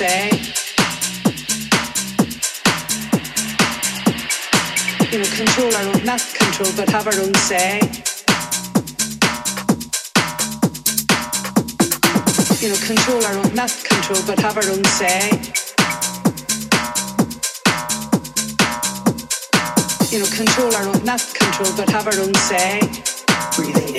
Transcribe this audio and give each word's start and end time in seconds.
say. 0.00 0.30
You 5.12 5.18
know, 5.18 5.28
control 5.36 5.74
our 5.76 5.86
own, 5.92 6.04
not 6.06 6.22
control, 6.40 6.72
but 6.74 6.88
have 6.88 7.06
our 7.06 7.18
own 7.20 7.34
say. 7.34 7.80
You 12.62 12.68
know, 12.70 12.80
control 12.80 13.22
our 13.26 13.36
own, 13.44 13.54
not 13.54 13.72
control, 13.90 14.22
but 14.26 14.38
have 14.40 14.56
our 14.56 14.68
own 14.72 14.84
say. 14.98 15.20
You 20.12 20.18
know, 20.20 20.30
control 20.40 20.74
our 20.76 20.86
own, 20.88 21.04
not 21.04 21.20
control, 21.34 21.72
but 21.76 21.90
have 21.90 22.06
our 22.06 22.18
own 22.24 22.34
say. 22.48 22.80
Breathing. 23.54 23.89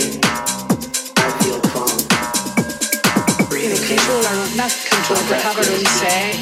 controller, 4.22 4.55
not 4.55 4.72
control, 4.72 5.19
but 5.30 5.41
how 5.41 5.53
do 5.53 5.72
we 5.72 5.86
say? 5.86 6.34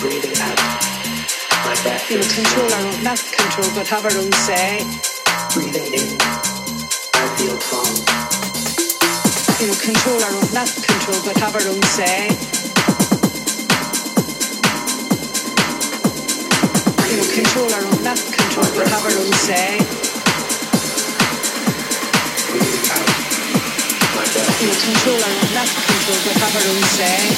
Breathing 0.00 0.38
out. 0.38 0.58
Like 1.66 1.82
that. 1.82 2.06
You 2.08 2.18
know, 2.18 2.28
controller, 2.28 3.02
not 3.02 3.18
control, 3.18 3.70
but 3.74 3.88
how 3.88 4.00
do 4.02 4.18
we 4.18 4.32
say? 4.46 4.84
Breathing 5.54 5.90
in. 5.94 6.18
I 7.14 7.26
feel 7.34 7.58
calm. 7.66 7.94
You 9.58 9.66
know, 9.66 9.78
controller, 9.82 10.30
not 10.54 10.70
control, 10.70 11.20
but 11.24 11.36
how 11.38 11.50
do 11.50 11.66
we 11.66 11.82
say? 11.82 12.28
You 17.10 17.16
know, 17.18 17.28
controller, 17.34 17.82
not 18.04 18.18
control, 18.18 18.70
but 18.76 18.88
how 18.88 19.08
do 19.08 19.18
we 19.18 19.32
say? 19.32 19.97
attimo 24.58 24.72
controllano, 24.72 25.38
un 25.38 25.56
attimo 25.56 25.82
controllano, 26.04 26.38
papà 26.40 26.58
non 26.64 26.82
sei. 26.82 27.36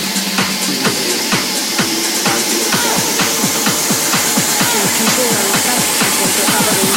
Controllano, 4.97 5.49
un 5.49 5.69
attimo 5.69 6.09
controllano, 6.17 6.65
papà 6.65 6.73
non 6.77 6.93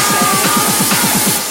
sei. 1.35 1.42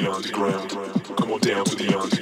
The 0.00 0.10
underground. 0.10 0.70
Come 1.16 1.32
on 1.32 1.40
down 1.40 1.64
to 1.66 1.76
the 1.76 1.98
underground. 1.98 2.19